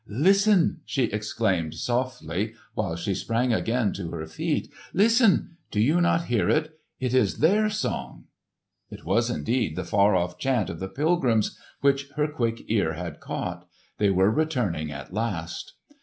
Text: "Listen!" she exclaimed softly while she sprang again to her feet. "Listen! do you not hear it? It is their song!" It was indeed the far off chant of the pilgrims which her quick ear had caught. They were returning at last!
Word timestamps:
"Listen!" 0.07 0.81
she 0.83 1.03
exclaimed 1.03 1.75
softly 1.75 2.55
while 2.73 2.95
she 2.95 3.13
sprang 3.13 3.53
again 3.53 3.93
to 3.93 4.09
her 4.09 4.25
feet. 4.25 4.67
"Listen! 4.93 5.57
do 5.69 5.79
you 5.79 6.01
not 6.01 6.23
hear 6.25 6.49
it? 6.49 6.79
It 6.99 7.13
is 7.13 7.37
their 7.37 7.69
song!" 7.69 8.23
It 8.89 9.05
was 9.05 9.29
indeed 9.29 9.75
the 9.75 9.83
far 9.83 10.15
off 10.15 10.39
chant 10.39 10.71
of 10.71 10.79
the 10.79 10.89
pilgrims 10.89 11.55
which 11.81 12.09
her 12.15 12.25
quick 12.27 12.63
ear 12.67 12.93
had 12.93 13.19
caught. 13.19 13.67
They 13.99 14.09
were 14.09 14.31
returning 14.31 14.91
at 14.91 15.13
last! 15.13 15.73